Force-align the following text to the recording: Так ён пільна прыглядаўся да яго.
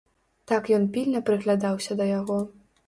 Так 0.51 0.71
ён 0.79 0.89
пільна 0.95 1.23
прыглядаўся 1.29 1.91
да 2.03 2.11
яго. 2.19 2.45